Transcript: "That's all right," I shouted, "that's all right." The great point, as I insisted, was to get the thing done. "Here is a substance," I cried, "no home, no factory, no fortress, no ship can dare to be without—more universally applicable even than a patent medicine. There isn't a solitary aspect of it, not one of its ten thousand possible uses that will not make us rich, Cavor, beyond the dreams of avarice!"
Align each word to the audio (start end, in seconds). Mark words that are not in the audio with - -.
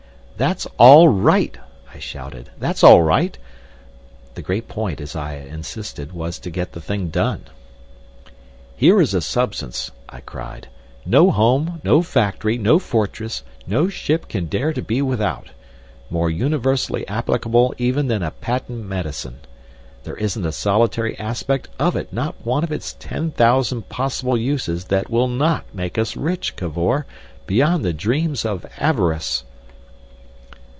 "That's 0.37 0.65
all 0.79 1.07
right," 1.07 1.55
I 1.93 1.99
shouted, 1.99 2.49
"that's 2.57 2.83
all 2.83 3.03
right." 3.03 3.37
The 4.33 4.41
great 4.41 4.67
point, 4.67 4.99
as 4.99 5.15
I 5.15 5.35
insisted, 5.35 6.13
was 6.13 6.39
to 6.39 6.49
get 6.49 6.71
the 6.71 6.81
thing 6.81 7.09
done. 7.09 7.43
"Here 8.75 8.99
is 8.99 9.13
a 9.13 9.21
substance," 9.21 9.91
I 10.09 10.21
cried, 10.21 10.67
"no 11.05 11.29
home, 11.29 11.79
no 11.83 12.01
factory, 12.01 12.57
no 12.57 12.79
fortress, 12.79 13.43
no 13.67 13.87
ship 13.87 14.27
can 14.27 14.47
dare 14.47 14.73
to 14.73 14.81
be 14.81 14.99
without—more 15.03 16.31
universally 16.31 17.07
applicable 17.07 17.75
even 17.77 18.07
than 18.07 18.23
a 18.23 18.31
patent 18.31 18.83
medicine. 18.83 19.41
There 20.05 20.17
isn't 20.17 20.43
a 20.43 20.51
solitary 20.51 21.15
aspect 21.19 21.67
of 21.77 21.95
it, 21.95 22.11
not 22.11 22.33
one 22.43 22.63
of 22.63 22.71
its 22.71 22.93
ten 22.97 23.29
thousand 23.29 23.89
possible 23.89 24.35
uses 24.37 24.85
that 24.85 25.11
will 25.11 25.27
not 25.27 25.65
make 25.71 25.99
us 25.99 26.17
rich, 26.17 26.55
Cavor, 26.55 27.05
beyond 27.45 27.85
the 27.85 27.93
dreams 27.93 28.43
of 28.43 28.65
avarice!" 28.79 29.43